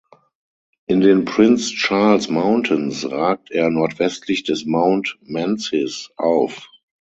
In 0.87 1.01
den 1.01 1.25
Prince 1.25 1.71
Charles 1.75 2.27
Mountains 2.27 3.07
ragt 3.11 3.51
er 3.51 3.69
nordwestlich 3.69 4.41
des 4.43 4.65
Mount 4.65 5.19
Menzies 5.21 6.09
auf. 6.17 6.71